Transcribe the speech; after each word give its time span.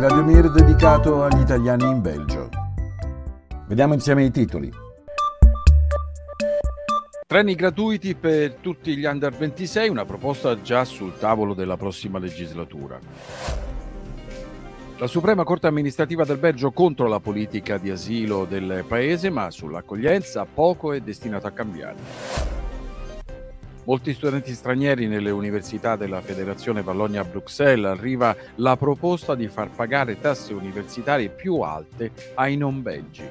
Radio 0.00 0.24
Mir 0.24 0.50
dedicato 0.50 1.24
agli 1.24 1.42
italiani 1.42 1.84
in 1.84 2.00
Belgio. 2.00 2.48
Vediamo 3.66 3.92
insieme 3.92 4.24
i 4.24 4.30
titoli. 4.30 4.72
Treni 7.26 7.54
gratuiti 7.54 8.14
per 8.14 8.54
tutti 8.54 8.96
gli 8.96 9.04
under 9.04 9.30
26, 9.30 9.90
una 9.90 10.06
proposta 10.06 10.58
già 10.62 10.86
sul 10.86 11.18
tavolo 11.18 11.52
della 11.52 11.76
prossima 11.76 12.18
legislatura. 12.18 12.98
La 14.96 15.06
Suprema 15.06 15.44
Corte 15.44 15.66
amministrativa 15.66 16.24
del 16.24 16.38
Belgio 16.38 16.70
contro 16.70 17.06
la 17.06 17.20
politica 17.20 17.76
di 17.76 17.90
asilo 17.90 18.46
del 18.46 18.86
paese, 18.88 19.28
ma 19.28 19.50
sull'accoglienza 19.50 20.46
poco 20.46 20.94
è 20.94 21.00
destinato 21.00 21.46
a 21.46 21.50
cambiare. 21.50 22.59
Molti 23.84 24.12
studenti 24.12 24.52
stranieri 24.52 25.06
nelle 25.06 25.30
università 25.30 25.96
della 25.96 26.20
Federazione 26.20 26.82
Valogna-Bruxelles 26.82 27.90
arriva 27.90 28.36
la 28.56 28.76
proposta 28.76 29.34
di 29.34 29.48
far 29.48 29.70
pagare 29.70 30.20
tasse 30.20 30.52
universitarie 30.52 31.30
più 31.30 31.60
alte 31.60 32.12
ai 32.34 32.56
non 32.56 32.82
belgi. 32.82 33.24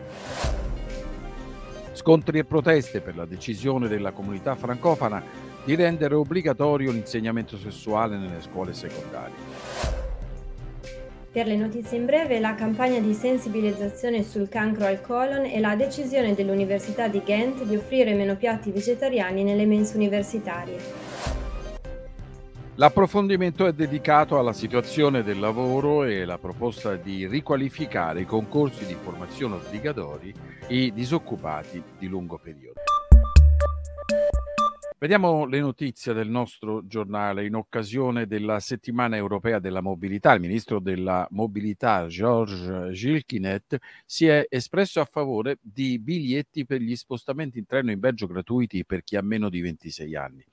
Scontri 1.94 2.40
e 2.40 2.46
proteste 2.46 3.00
per 3.00 3.16
la 3.16 3.26
decisione 3.26 3.88
della 3.88 4.12
comunità 4.12 4.56
francofana 4.56 5.22
di 5.64 5.76
rendere 5.76 6.16
obbligatorio 6.16 6.92
l'insegnamento 6.92 7.56
sessuale 7.56 8.18
nelle 8.18 8.42
scuole 8.42 8.74
secondarie. 8.74 9.49
Per 11.32 11.46
le 11.46 11.56
notizie 11.56 12.00
in 12.00 12.06
breve, 12.06 12.40
la 12.40 12.56
campagna 12.56 13.00
di 13.00 13.14
sensibilizzazione 13.14 14.24
sul 14.24 14.50
cancro 14.50 14.88
al 14.88 15.00
colon 15.00 15.46
e 15.46 15.60
la 15.60 15.76
decisione 15.76 16.34
dell'Università 16.34 17.08
di 17.08 17.22
Ghent 17.24 17.66
di 17.66 17.76
offrire 17.76 18.16
meno 18.16 18.36
piatti 18.36 18.72
vegetariani 18.72 19.44
nelle 19.44 19.68
mense 19.68 19.96
universitarie. 19.96 20.78
L'approfondimento 22.76 23.68
è 23.68 23.74
dedicato 23.74 24.40
alla 24.40 24.54
situazione 24.54 25.22
del 25.22 25.38
lavoro 25.38 26.04
e 26.04 26.26
la 26.26 26.40
proposta 26.40 26.96
di 26.96 27.28
riqualificare 27.28 28.22
i 28.22 28.26
concorsi 28.26 28.88
di 28.88 28.96
formazione 29.00 29.56
obbligatori 29.56 30.34
i 30.70 30.92
disoccupati 30.92 31.84
di 32.00 32.08
lungo 32.08 32.40
periodo. 32.42 32.89
Vediamo 35.02 35.46
le 35.46 35.62
notizie 35.62 36.12
del 36.12 36.28
nostro 36.28 36.86
giornale 36.86 37.46
in 37.46 37.56
occasione 37.56 38.28
della 38.28 38.60
settimana 38.60 39.16
europea 39.16 39.58
della 39.60 39.80
mobilità. 39.80 40.34
Il 40.34 40.42
ministro 40.42 40.82
della 40.82 41.26
mobilità 41.32 42.06
Georges 42.08 42.92
Gilquinet 42.92 43.78
si 44.06 44.28
è 44.28 44.46
espresso 44.50 45.00
a 45.00 45.06
favore 45.06 45.58
di 45.62 46.00
biglietti 46.00 46.66
per 46.66 46.82
gli 46.82 46.98
spostamenti 46.98 47.60
in 47.60 47.66
treno 47.66 47.92
in 47.92 48.00
Belgio 48.00 48.28
gratuiti 48.28 48.84
per 48.84 49.02
chi 49.06 49.16
ha 49.16 49.22
meno 49.22 49.48
di 49.48 49.62
26 49.62 50.16
anni. 50.18 50.46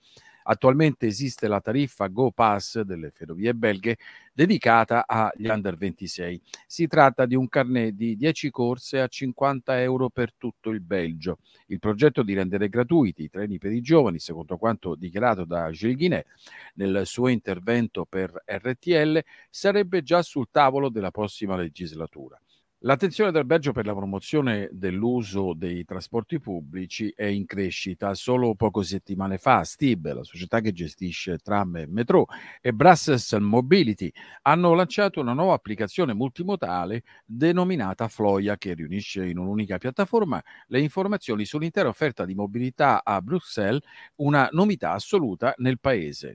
Attualmente 0.49 1.07
esiste 1.07 1.49
la 1.49 1.61
tariffa 1.61 2.07
Go 2.07 2.31
Pass 2.31 2.81
delle 2.83 3.11
ferrovie 3.11 3.53
belghe 3.55 3.97
dedicata 4.33 5.05
agli 5.07 5.49
under 5.49 5.77
26. 5.77 6.41
Si 6.67 6.87
tratta 6.87 7.27
di 7.27 7.35
un 7.35 7.49
carnet 7.49 7.95
di 7.95 8.17
10 8.17 8.51
corse 8.51 9.01
a 9.01 9.09
50 9.09 9.81
euro 9.83 10.09
per 10.09 10.33
tutto 10.35 10.71
il 10.71 10.81
Belgio. 10.81 11.39
Il 11.67 11.79
progetto 11.81 12.23
di 12.23 12.35
rendere 12.35 12.69
gratuiti 12.69 13.25
i 13.25 13.29
treni 13.31 13.59
per 13.59 13.73
i 13.73 13.81
giovani, 13.81 14.19
secondo 14.21 14.57
quanto 14.57 14.95
dichiarato 14.95 15.45
da 15.45 15.71
Gilles 15.71 15.97
Guinet 15.97 16.27
nel 16.75 17.03
suo 17.07 17.29
intervento 17.29 18.05
per 18.05 18.31
RTL, 18.45 19.21
sarebbe 19.51 20.03
già 20.03 20.23
sul 20.23 20.49
tavolo 20.51 20.91
della 20.91 21.11
prossima 21.11 21.57
legislatura. 21.57 22.39
L'attenzione 22.81 23.33
del 23.33 23.47
Belgio 23.47 23.73
per 23.73 23.87
la 23.87 23.95
promozione 23.95 24.69
dell'uso 24.71 25.55
dei 25.55 25.87
trasporti 25.87 26.39
pubblici 26.39 27.11
è 27.17 27.25
in 27.25 27.47
crescita. 27.47 28.13
Solo 28.15 28.55
poche 28.55 28.83
settimane 28.83 29.39
fa 29.39 29.65
Stib, 29.65 30.13
la 30.13 30.23
società 30.23 30.61
che 30.61 30.73
gestisce 30.73 31.39
tram 31.39 31.77
e 31.77 31.87
metro, 31.89 32.27
e 32.61 32.75
Brussels 32.75 33.33
Mobility 33.33 34.13
hanno 34.43 34.75
lanciato 34.75 35.21
una 35.21 35.33
nuova 35.33 35.55
applicazione 35.55 36.13
multimodale 36.13 37.03
denominata 37.25 38.09
Floia 38.09 38.59
che 38.59 38.75
riunisce 38.75 39.27
in 39.27 39.39
un'unica 39.39 39.79
piattaforma 39.79 40.43
le 40.67 40.81
informazioni 40.81 41.47
sull'intera 41.47 41.89
offerta 41.89 42.27
di 42.27 42.35
mobilità 42.35 43.03
a 43.03 43.23
Bruxelles, 43.23 43.83
una 44.17 44.51
novità 44.53 44.93
assoluta 44.93 45.55
nel 45.57 45.81
paese. 45.81 46.35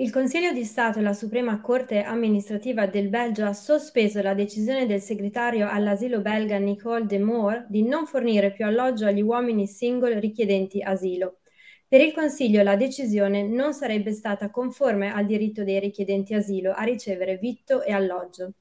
Il 0.00 0.10
Consiglio 0.10 0.50
di 0.52 0.64
Stato 0.64 0.98
e 0.98 1.02
la 1.02 1.12
Suprema 1.12 1.60
Corte 1.60 2.00
amministrativa 2.00 2.86
del 2.86 3.10
Belgio 3.10 3.44
ha 3.44 3.52
sospeso 3.52 4.22
la 4.22 4.32
decisione 4.32 4.86
del 4.86 5.02
segretario 5.02 5.68
all'asilo 5.68 6.22
belga 6.22 6.56
Nicole 6.56 7.04
de 7.04 7.18
Moore 7.18 7.66
di 7.68 7.82
non 7.82 8.06
fornire 8.06 8.50
più 8.50 8.64
alloggio 8.64 9.04
agli 9.04 9.20
uomini 9.20 9.66
single 9.66 10.18
richiedenti 10.18 10.80
asilo. 10.80 11.40
Per 11.86 12.00
il 12.00 12.14
Consiglio 12.14 12.62
la 12.62 12.76
decisione 12.76 13.42
non 13.42 13.74
sarebbe 13.74 14.12
stata 14.12 14.48
conforme 14.48 15.12
al 15.12 15.26
diritto 15.26 15.64
dei 15.64 15.78
richiedenti 15.78 16.32
asilo 16.32 16.72
a 16.72 16.82
ricevere 16.82 17.36
vitto 17.36 17.82
e 17.82 17.92
alloggio. 17.92 18.52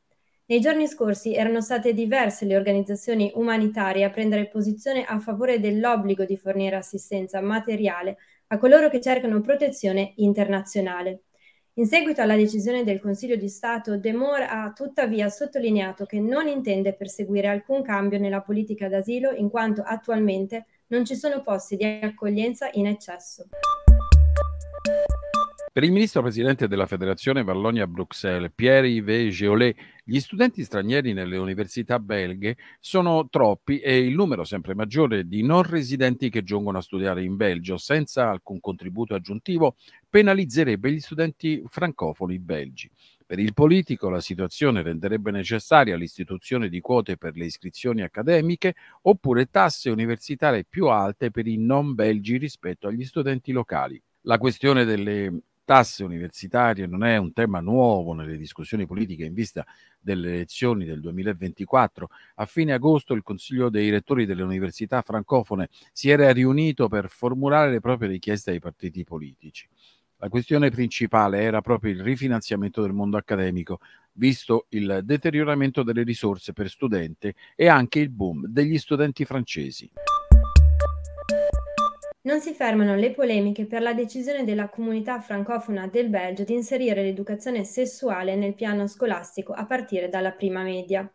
Nei 0.47 0.59
giorni 0.59 0.87
scorsi 0.87 1.33
erano 1.33 1.61
state 1.61 1.93
diverse 1.93 2.43
le 2.43 2.57
organizzazioni 2.57 3.31
umanitarie 3.35 4.03
a 4.03 4.09
prendere 4.09 4.49
posizione 4.49 5.05
a 5.05 5.19
favore 5.19 5.61
dell'obbligo 5.61 6.25
di 6.25 6.35
fornire 6.35 6.75
assistenza 6.75 7.39
materiale 7.39 8.17
a 8.47 8.57
coloro 8.57 8.89
che 8.89 8.99
cercano 8.99 9.39
protezione 9.39 10.13
internazionale. 10.17 11.21
In 11.79 11.87
seguito 11.87 12.21
alla 12.21 12.35
decisione 12.35 12.83
del 12.83 12.99
Consiglio 12.99 13.37
di 13.37 13.47
Stato, 13.47 13.97
De 13.97 14.11
Moore 14.11 14.45
ha 14.47 14.73
tuttavia 14.73 15.29
sottolineato 15.29 16.05
che 16.05 16.19
non 16.19 16.45
intende 16.49 16.93
perseguire 16.93 17.47
alcun 17.47 17.83
cambio 17.83 18.19
nella 18.19 18.41
politica 18.41 18.89
d'asilo 18.89 19.31
in 19.31 19.49
quanto 19.49 19.81
attualmente 19.81 20.65
non 20.87 21.05
ci 21.05 21.15
sono 21.15 21.41
posti 21.41 21.77
di 21.77 21.85
accoglienza 21.85 22.67
in 22.73 22.87
eccesso. 22.87 23.47
Per 25.71 25.83
il 25.83 25.91
ministro 25.91 26.23
presidente 26.23 26.67
della 26.67 26.87
Federazione 26.87 27.43
Vallonia-Bruxelles, 27.43 28.51
Pierre-Yves 28.55 29.35
Geolet, 29.35 29.77
gli 30.03 30.19
studenti 30.19 30.63
stranieri 30.63 31.13
nelle 31.13 31.37
università 31.37 31.99
belghe 31.99 32.57
sono 32.79 33.29
troppi 33.29 33.79
e 33.79 33.99
il 33.99 34.15
numero 34.15 34.43
sempre 34.45 34.73
maggiore 34.73 35.27
di 35.27 35.43
non 35.43 35.61
residenti 35.61 36.31
che 36.31 36.43
giungono 36.43 36.79
a 36.79 36.81
studiare 36.81 37.23
in 37.23 37.35
Belgio 37.35 37.77
senza 37.77 38.31
alcun 38.31 38.59
contributo 38.59 39.13
aggiuntivo 39.13 39.75
penalizzerebbe 40.09 40.91
gli 40.91 40.99
studenti 40.99 41.63
francofoni 41.67 42.39
belgi. 42.39 42.89
Per 43.23 43.37
il 43.37 43.53
politico 43.53 44.09
la 44.09 44.21
situazione 44.21 44.81
renderebbe 44.81 45.29
necessaria 45.29 45.95
l'istituzione 45.95 46.67
di 46.67 46.79
quote 46.79 47.15
per 47.15 47.35
le 47.35 47.45
iscrizioni 47.45 48.01
accademiche 48.01 48.73
oppure 49.03 49.51
tasse 49.51 49.91
universitarie 49.91 50.65
più 50.67 50.87
alte 50.87 51.29
per 51.29 51.45
i 51.45 51.57
non 51.57 51.93
belgi 51.93 52.37
rispetto 52.37 52.87
agli 52.87 53.05
studenti 53.05 53.51
locali. 53.51 54.01
La 54.23 54.39
questione 54.39 54.83
delle 54.83 55.43
tasse 55.69 56.03
universitarie 56.03 56.87
non 56.87 57.03
è 57.03 57.17
un 57.17 57.31
tema 57.31 57.59
nuovo 57.59 58.13
nelle 58.13 58.37
discussioni 58.37 58.87
politiche 58.87 59.25
in 59.25 59.35
vista 59.35 59.63
delle 59.99 60.29
elezioni 60.29 60.83
del 60.83 60.99
2024. 60.99 62.09
A 62.37 62.45
fine 62.47 62.73
agosto 62.73 63.13
il 63.13 63.21
Consiglio 63.21 63.69
dei 63.69 63.91
rettori 63.91 64.25
delle 64.25 64.41
università 64.41 65.03
francofone 65.03 65.69
si 65.93 66.09
era 66.09 66.31
riunito 66.31 66.87
per 66.87 67.07
formulare 67.07 67.69
le 67.69 67.81
proprie 67.81 68.09
richieste 68.09 68.49
ai 68.49 68.59
partiti 68.59 69.03
politici. 69.03 69.69
La 70.17 70.29
questione 70.29 70.71
principale 70.71 71.39
era 71.39 71.61
proprio 71.61 71.91
il 71.91 72.01
rifinanziamento 72.01 72.81
del 72.81 72.93
mondo 72.93 73.17
accademico, 73.17 73.79
visto 74.13 74.65
il 74.69 75.01
deterioramento 75.03 75.83
delle 75.83 76.01
risorse 76.01 76.51
per 76.51 76.67
studente 76.67 77.35
e 77.55 77.67
anche 77.67 77.99
il 77.99 78.09
boom 78.09 78.47
degli 78.47 78.79
studenti 78.79 79.23
francesi. 79.23 79.87
Non 82.29 82.41
si 82.41 82.53
fermano 82.53 82.95
le 82.95 83.09
polemiche 83.09 83.65
per 83.65 83.81
la 83.81 83.95
decisione 83.95 84.43
della 84.43 84.69
comunità 84.69 85.19
francofona 85.19 85.87
del 85.87 86.09
Belgio 86.09 86.43
di 86.43 86.53
inserire 86.53 87.01
l'educazione 87.01 87.63
sessuale 87.63 88.35
nel 88.35 88.53
piano 88.53 88.85
scolastico 88.85 89.51
a 89.51 89.65
partire 89.65 90.09
dalla 90.09 90.33
prima 90.33 90.61
media. 90.61 91.11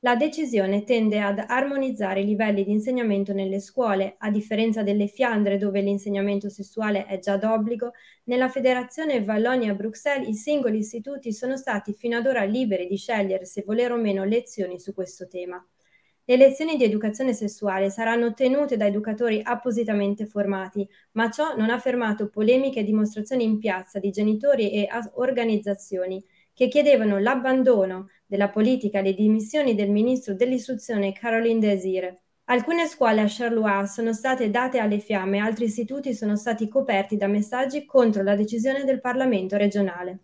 La 0.00 0.16
decisione 0.16 0.82
tende 0.82 1.20
ad 1.20 1.38
armonizzare 1.46 2.22
i 2.22 2.24
livelli 2.24 2.64
di 2.64 2.72
insegnamento 2.72 3.32
nelle 3.32 3.60
scuole, 3.60 4.16
a 4.18 4.28
differenza 4.28 4.82
delle 4.82 5.06
Fiandre 5.06 5.56
dove 5.56 5.80
l'insegnamento 5.82 6.48
sessuale 6.48 7.06
è 7.06 7.20
già 7.20 7.36
d'obbligo, 7.36 7.92
nella 8.24 8.48
Federazione 8.48 9.22
Vallonia-Bruxelles 9.22 10.26
i 10.26 10.34
singoli 10.34 10.78
istituti 10.78 11.32
sono 11.32 11.56
stati 11.56 11.94
fino 11.94 12.16
ad 12.16 12.26
ora 12.26 12.42
liberi 12.42 12.88
di 12.88 12.96
scegliere 12.96 13.44
se 13.44 13.62
volere 13.64 13.92
o 13.92 13.98
meno 13.98 14.24
lezioni 14.24 14.80
su 14.80 14.92
questo 14.92 15.28
tema. 15.28 15.64
Le 16.28 16.36
lezioni 16.36 16.76
di 16.76 16.82
educazione 16.82 17.32
sessuale 17.32 17.88
saranno 17.88 18.34
tenute 18.34 18.76
da 18.76 18.84
educatori 18.84 19.40
appositamente 19.44 20.26
formati, 20.26 20.84
ma 21.12 21.30
ciò 21.30 21.54
non 21.56 21.70
ha 21.70 21.78
fermato 21.78 22.28
polemiche 22.28 22.80
e 22.80 22.82
dimostrazioni 22.82 23.44
in 23.44 23.58
piazza 23.58 24.00
di 24.00 24.10
genitori 24.10 24.72
e 24.72 24.88
organizzazioni 25.14 26.20
che 26.52 26.66
chiedevano 26.66 27.20
l'abbandono 27.20 28.08
della 28.26 28.48
politica 28.48 28.98
e 28.98 29.02
le 29.02 29.14
dimissioni 29.14 29.76
del 29.76 29.90
ministro 29.90 30.34
dell'istruzione 30.34 31.12
Caroline 31.12 31.60
Desire. 31.60 32.22
Alcune 32.46 32.88
scuole 32.88 33.20
a 33.20 33.26
Charleroi 33.28 33.86
sono 33.86 34.12
state 34.12 34.50
date 34.50 34.80
alle 34.80 34.98
fiamme, 34.98 35.38
altri 35.38 35.66
istituti 35.66 36.12
sono 36.12 36.34
stati 36.34 36.66
coperti 36.66 37.16
da 37.16 37.28
messaggi 37.28 37.84
contro 37.84 38.24
la 38.24 38.34
decisione 38.34 38.82
del 38.82 39.00
Parlamento 39.00 39.56
regionale. 39.56 40.22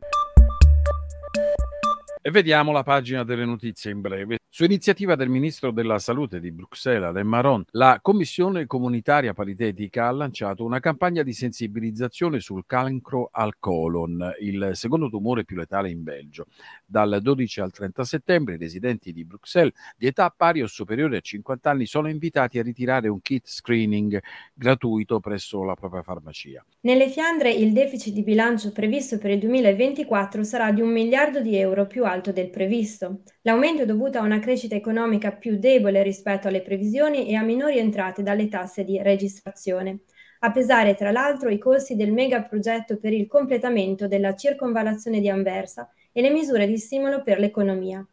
E 2.25 2.31
vediamo 2.31 2.71
la 2.71 2.85
pagina 2.85 3.25
delle 3.25 3.45
notizie 3.45 3.91
in 3.91 4.01
breve. 4.01 4.39
Su 4.49 4.63
iniziativa 4.63 5.17
del 5.17 5.29
ministro 5.29 5.73
della 5.73 5.99
Salute 5.99 6.39
di 6.39 6.53
Bruxelles, 6.53 7.09
Alain 7.09 7.27
Maron, 7.27 7.65
la 7.71 7.99
Commissione 8.01 8.67
comunitaria 8.67 9.33
paritetica 9.33 10.07
ha 10.07 10.13
lanciato 10.13 10.63
una 10.63 10.79
campagna 10.79 11.25
di 11.25 11.33
sensibilizzazione 11.33 12.39
sul 12.39 12.63
cancro 12.65 13.31
al 13.33 13.55
colon, 13.59 14.35
il 14.41 14.71
secondo 14.75 15.09
tumore 15.09 15.45
più 15.45 15.57
letale 15.57 15.91
in 15.91 16.05
Belgio. 16.05 16.47
Dal 16.85 17.19
12 17.21 17.61
al 17.61 17.73
30 17.73 18.05
settembre 18.05 18.55
i 18.55 18.59
residenti 18.59 19.13
di 19.13 19.25
Bruxelles 19.25 19.73
di 19.97 20.07
età 20.07 20.33
pari 20.37 20.63
o 20.63 20.67
superiore 20.69 21.17
a 21.17 21.21
50 21.21 21.71
anni 21.71 21.87
sono 21.87 22.09
invitati 22.09 22.61
a 22.61 22.63
ritirare 22.63 23.09
un 23.09 23.21
kit 23.21 23.49
screening 23.49 24.21
gratuito 24.55 25.19
presso 25.19 25.65
la 25.65 25.75
propria 25.75 26.03
farmacia. 26.03 26.65
Nelle 26.83 27.09
Fiandre 27.09 27.51
il 27.51 27.73
deficit 27.73 28.13
di 28.13 28.23
bilancio 28.23 28.71
previsto 28.71 29.19
per 29.19 29.31
il 29.31 29.39
2024 29.41 30.45
sarà 30.45 30.71
di 30.71 30.83
un 30.83 30.93
miliardo 30.93 31.41
di 31.41 31.57
euro 31.57 31.87
più 31.87 32.05
del 32.21 32.51
previsto. 32.51 33.23
L'aumento 33.43 33.83
è 33.83 33.87
dovuto 33.87 34.19
a 34.19 34.23
una 34.23 34.39
crescita 34.39 34.75
economica 34.75 35.33
più 35.33 35.57
debole 35.59 36.03
rispetto 36.03 36.49
alle 36.49 36.61
previsioni 36.61 37.29
e 37.29 37.35
a 37.37 37.43
minori 37.43 37.79
entrate 37.79 38.23
dalle 38.23 38.49
tasse 38.49 38.85
di 38.85 39.01
registrazione. 39.01 40.01
A 40.41 40.51
pesare 40.51 40.95
tra 40.95 41.11
l'altro 41.11 41.49
i 41.49 41.59
costi 41.59 41.97
del 41.97 42.13
megaprogetto 42.13 42.99
per 42.99 43.13
il 43.13 43.27
completamento 43.27 44.07
della 44.07 44.35
circonvallazione 44.35 45.21
di 45.21 45.29
Anversa 45.29 45.89
e 46.13 46.21
le 46.21 46.31
misure 46.31 46.67
di 46.67 46.77
stimolo 46.77 47.23
per 47.23 47.39
l'economia. 47.39 48.07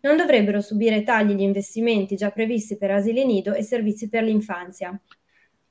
Non 0.00 0.16
dovrebbero 0.16 0.60
subire 0.60 1.02
tagli 1.02 1.34
gli 1.34 1.42
investimenti 1.42 2.16
già 2.16 2.30
previsti 2.30 2.76
per 2.76 2.92
asili 2.92 3.24
nido 3.24 3.52
e 3.52 3.62
servizi 3.62 4.08
per 4.08 4.22
l'infanzia. 4.24 4.98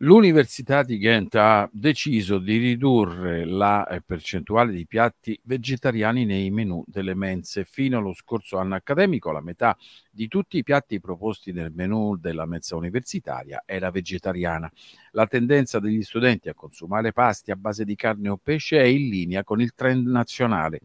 L'Università 0.03 0.81
di 0.81 0.97
Ghent 0.97 1.35
ha 1.35 1.69
deciso 1.71 2.39
di 2.39 2.57
ridurre 2.57 3.45
la 3.45 3.87
eh, 3.87 4.01
percentuale 4.01 4.71
di 4.71 4.87
piatti 4.87 5.39
vegetariani 5.43 6.25
nei 6.25 6.49
menù 6.49 6.83
delle 6.87 7.13
mense. 7.13 7.65
Fino 7.65 7.99
allo 7.99 8.13
scorso 8.13 8.57
anno 8.57 8.73
accademico 8.73 9.31
la 9.31 9.41
metà 9.41 9.77
di 10.09 10.27
tutti 10.27 10.57
i 10.57 10.63
piatti 10.63 10.99
proposti 10.99 11.51
nel 11.51 11.71
menù 11.71 12.15
della 12.15 12.47
mensa 12.47 12.75
universitaria 12.75 13.61
era 13.63 13.91
vegetariana. 13.91 14.71
La 15.11 15.27
tendenza 15.27 15.79
degli 15.79 16.01
studenti 16.01 16.49
a 16.49 16.55
consumare 16.55 17.11
pasti 17.13 17.51
a 17.51 17.55
base 17.55 17.85
di 17.85 17.93
carne 17.93 18.29
o 18.29 18.39
pesce 18.41 18.79
è 18.79 18.85
in 18.85 19.07
linea 19.07 19.43
con 19.43 19.61
il 19.61 19.75
trend 19.75 20.07
nazionale 20.07 20.79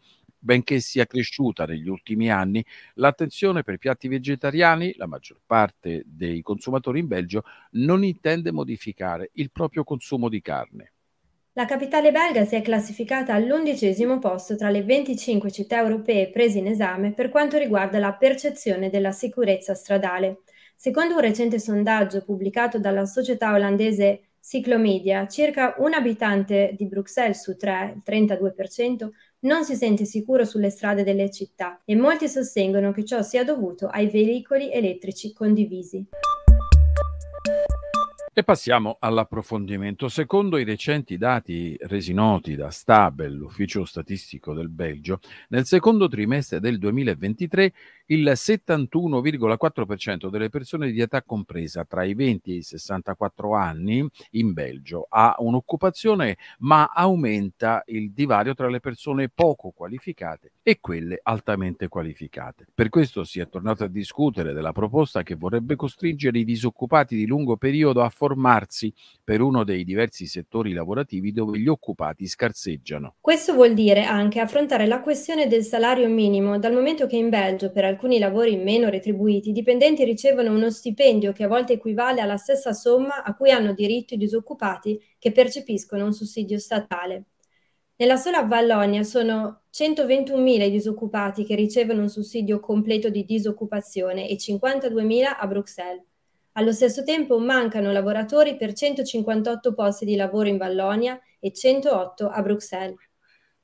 benché 0.47 0.79
sia 0.79 1.07
cresciuta 1.07 1.67
negli 1.67 1.89
ultimi 1.89 2.31
anni 2.31 2.65
l'attenzione 2.95 3.65
per 3.65 3.79
piatti 3.79 4.07
vegetariani, 4.07 4.95
la 4.97 5.07
maggior 5.07 5.41
parte 5.45 6.05
dei 6.07 6.41
consumatori 6.41 7.01
in 7.01 7.09
Belgio 7.09 7.43
non 7.73 8.05
intende 8.05 8.53
modificare 8.53 9.31
il 9.35 9.51
proprio 9.51 9.83
consumo 9.83 10.29
di 10.29 10.41
carne. 10.41 10.93
La 11.55 11.65
capitale 11.65 12.13
belga 12.13 12.45
si 12.45 12.55
è 12.55 12.63
classificata 12.63 13.35
all'undicesimo 13.35 14.21
posto 14.21 14.57
tra 14.57 14.71
le 14.71 14.85
25 14.85 15.51
città 15.51 15.81
europee 15.81 16.31
prese 16.31 16.59
in 16.59 16.69
esame 16.69 17.13
per 17.13 17.29
quanto 17.29 17.59
riguarda 17.59 17.99
la 17.99 18.13
percezione 18.13 18.89
della 18.89 19.11
sicurezza 19.11 19.75
stradale. 19.75 20.43
Secondo 20.77 21.15
un 21.15 21.21
recente 21.21 21.59
sondaggio 21.59 22.23
pubblicato 22.23 22.79
dalla 22.79 23.07
società 23.07 23.53
olandese 23.53 24.27
Ciclomedia, 24.47 25.27
circa 25.27 25.75
un 25.79 25.93
abitante 25.93 26.73
di 26.77 26.87
Bruxelles 26.87 27.43
su 27.43 27.57
tre, 27.57 27.95
il 27.97 28.03
32%, 28.07 29.09
non 29.47 29.65
si 29.65 29.77
sente 29.77 30.05
sicuro 30.05 30.45
sulle 30.45 30.71
strade 30.71 31.05
delle 31.05 31.31
città 31.31 31.81
e 31.85 31.95
molti 31.95 32.29
sostengono 32.29 32.91
che 32.91 33.05
ciò 33.05 33.23
sia 33.23 33.45
dovuto 33.45 33.87
ai 33.87 34.09
veicoli 34.09 34.73
elettrici 34.73 35.33
condivisi. 35.33 36.05
E 38.39 38.45
passiamo 38.45 38.99
all'approfondimento. 39.01 40.11
Secondo 40.11 40.59
i 40.59 40.65
recenti 40.65 41.17
dati 41.17 41.75
resi 41.85 42.13
noti 42.13 42.55
da 42.55 42.69
Stabel, 42.69 43.33
l'ufficio 43.33 43.87
statistico 43.87 44.53
del 44.53 44.69
Belgio, 44.69 45.21
nel 45.49 45.65
secondo 45.65 46.07
trimestre 46.07 46.61
del 46.61 46.77
2023 46.77 47.73
il 48.09 48.31
71,4% 48.35 50.29
delle 50.29 50.51
persone 50.51 50.91
di 50.91 51.01
età 51.01 51.23
compresa 51.23 51.87
tra 51.87 52.05
i 52.05 52.13
20 52.13 52.53
e 52.53 52.57
i 52.57 52.63
64 52.63 53.55
anni 53.55 54.07
in 54.33 54.53
Belgio 54.53 55.07
ha 55.09 55.35
un'occupazione, 55.39 56.37
ma 56.59 56.91
aumenta 56.93 57.83
il 57.87 58.13
divario 58.13 58.55
tra 58.55 58.69
le 58.69 58.81
persone 58.81 59.31
poco 59.31 59.71
qualificate 59.71 60.53
e 60.63 60.79
quelle 60.79 61.21
altamente 61.23 61.89
qualificate. 61.89 62.67
Per 62.75 62.91
questo 62.91 63.25
si 63.25 63.41
è 63.41 63.49
tornato 63.49 63.85
a 63.85 63.89
discutere 63.89 64.53
della 64.53 64.73
proposta 64.73 65.23
che 65.23 65.37
vorrebbe 65.37 65.75
costringere 65.75 66.39
i 66.39 66.45
disoccupati 66.45 67.17
di 67.17 67.27
lungo 67.27 67.57
periodo 67.57 68.03
a 68.03 68.11
formarsi 68.27 68.93
per 69.23 69.41
uno 69.41 69.63
dei 69.63 69.85
diversi 69.85 70.27
settori 70.27 70.73
lavorativi 70.73 71.31
dove 71.33 71.59
gli 71.59 71.69
occupati 71.69 72.27
scarseggiano. 72.27 73.15
Questo 73.21 73.55
vuol 73.55 73.73
dire 73.73 74.03
anche 74.03 74.41
affrontare 74.41 74.87
la 74.87 75.01
questione 75.01 75.47
del 75.47 75.63
salario 75.63 76.09
minimo, 76.09 76.59
dal 76.59 76.73
momento 76.73 77.07
che 77.07 77.17
in 77.17 77.29
Belgio 77.29 77.71
per 77.71 77.85
alcuni 77.85 78.19
lavori 78.19 78.57
meno 78.57 78.89
retribuiti 78.89 79.51
i 79.51 79.53
dipendenti 79.53 80.03
ricevono 80.05 80.53
uno 80.53 80.71
stipendio 80.71 81.33
che 81.33 81.45
a 81.45 81.49
volte 81.49 81.75
equivale 81.75 82.21
alla 82.21 82.37
stessa 82.37 82.73
somma 82.73 83.23
a 83.23 83.35
cui 83.37 83.51
hanno 83.53 83.73
diritto 83.73 84.15
i 84.15 84.19
disoccupati 84.19 85.01
che 85.19 85.31
percepiscono 85.31 86.05
un 86.05 86.13
sussidio 86.13 86.59
statale. 86.59 87.27
Nella 87.99 88.17
sola 88.17 88.43
Vallonia 88.43 89.05
sono 89.05 89.63
121.000 89.73 90.63
i 90.63 90.71
disoccupati 90.71 91.45
che 91.45 91.55
ricevono 91.55 92.03
un 92.03 92.11
sussidio 92.11 92.61
completo 92.61 93.09
di 93.09 93.25
disoccupazione 93.25 94.29
e 94.29 94.37
52.000 94.37 95.37
a 95.39 95.47
Bruxelles. 95.47 96.16
Allo 96.59 96.73
stesso 96.73 97.05
tempo 97.05 97.39
mancano 97.39 97.93
lavoratori 97.93 98.57
per 98.57 98.73
158 98.73 99.75
posti 99.75 100.07
di 100.07 100.17
lavoro 100.17 100.49
in 100.49 100.57
Vallonia 100.57 101.21
e 101.39 101.53
108 101.53 102.31
a 102.31 102.41
Bruxelles. 102.41 102.97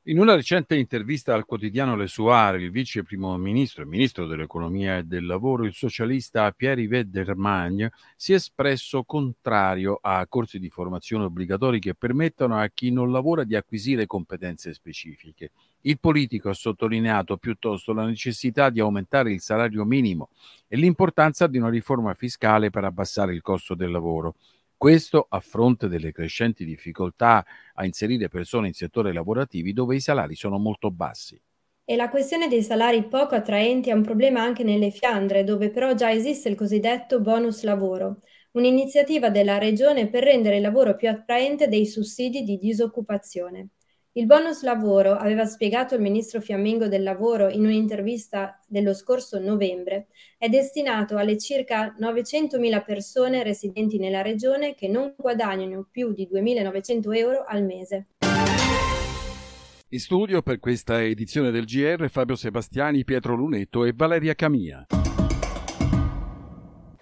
In 0.06 0.18
una 0.18 0.34
recente 0.34 0.76
intervista 0.76 1.32
al 1.32 1.46
quotidiano 1.46 1.96
Le 1.96 2.06
Soir, 2.06 2.60
il 2.60 2.70
vice 2.70 3.02
primo 3.02 3.34
ministro 3.38 3.82
e 3.82 3.86
ministro 3.86 4.26
dell'economia 4.26 4.98
e 4.98 5.04
del 5.04 5.24
lavoro, 5.24 5.64
il 5.64 5.72
socialista 5.72 6.50
Pierre-Yves 6.52 7.86
si 8.14 8.32
è 8.32 8.34
espresso 8.34 9.04
contrario 9.04 9.98
a 9.98 10.26
corsi 10.28 10.58
di 10.58 10.68
formazione 10.68 11.24
obbligatori 11.24 11.78
che 11.78 11.94
permettano 11.94 12.58
a 12.58 12.68
chi 12.68 12.90
non 12.90 13.10
lavora 13.10 13.44
di 13.44 13.56
acquisire 13.56 14.04
competenze 14.04 14.74
specifiche. 14.74 15.52
Il 15.82 15.98
politico 15.98 16.48
ha 16.48 16.54
sottolineato 16.54 17.36
piuttosto 17.36 17.92
la 17.92 18.04
necessità 18.04 18.70
di 18.70 18.80
aumentare 18.80 19.32
il 19.32 19.40
salario 19.40 19.84
minimo 19.84 20.30
e 20.68 20.76
l'importanza 20.76 21.46
di 21.46 21.58
una 21.58 21.70
riforma 21.70 22.14
fiscale 22.14 22.70
per 22.70 22.84
abbassare 22.84 23.34
il 23.34 23.42
costo 23.42 23.74
del 23.74 23.90
lavoro. 23.90 24.34
Questo 24.76 25.26
a 25.28 25.40
fronte 25.40 25.88
delle 25.88 26.12
crescenti 26.12 26.64
difficoltà 26.64 27.44
a 27.74 27.84
inserire 27.84 28.28
persone 28.28 28.68
in 28.68 28.74
settori 28.74 29.12
lavorativi 29.12 29.72
dove 29.72 29.96
i 29.96 30.00
salari 30.00 30.34
sono 30.34 30.58
molto 30.58 30.90
bassi. 30.90 31.40
E 31.84 31.96
la 31.96 32.08
questione 32.08 32.48
dei 32.48 32.62
salari 32.62 33.06
poco 33.06 33.34
attraenti 33.34 33.90
è 33.90 33.92
un 33.92 34.02
problema 34.02 34.40
anche 34.42 34.64
nelle 34.64 34.90
Fiandre, 34.90 35.44
dove 35.44 35.70
però 35.70 35.94
già 35.94 36.10
esiste 36.10 36.48
il 36.48 36.56
cosiddetto 36.56 37.20
bonus 37.20 37.62
lavoro, 37.62 38.22
un'iniziativa 38.52 39.30
della 39.30 39.58
regione 39.58 40.08
per 40.08 40.24
rendere 40.24 40.56
il 40.56 40.62
lavoro 40.62 40.96
più 40.96 41.08
attraente 41.08 41.68
dei 41.68 41.86
sussidi 41.86 42.42
di 42.42 42.56
disoccupazione. 42.58 43.68
Il 44.14 44.26
bonus 44.26 44.62
lavoro, 44.62 45.12
aveva 45.12 45.46
spiegato 45.46 45.94
il 45.94 46.02
ministro 46.02 46.42
Fiammingo 46.42 46.86
del 46.86 47.02
Lavoro 47.02 47.48
in 47.48 47.64
un'intervista 47.64 48.60
dello 48.68 48.92
scorso 48.92 49.38
novembre, 49.38 50.08
è 50.36 50.50
destinato 50.50 51.16
alle 51.16 51.38
circa 51.38 51.96
900.000 51.98 52.84
persone 52.84 53.42
residenti 53.42 53.98
nella 53.98 54.20
regione 54.20 54.74
che 54.74 54.86
non 54.86 55.14
guadagnano 55.16 55.88
più 55.90 56.12
di 56.12 56.28
2.900 56.30 57.16
euro 57.16 57.44
al 57.46 57.64
mese. 57.64 58.08
In 59.88 60.00
studio 60.00 60.42
per 60.42 60.58
questa 60.58 61.02
edizione 61.02 61.50
del 61.50 61.64
GR 61.64 62.10
Fabio 62.10 62.36
Sebastiani, 62.36 63.04
Pietro 63.04 63.34
Lunetto 63.34 63.86
e 63.86 63.94
Valeria 63.94 64.34
Camia. 64.34 64.86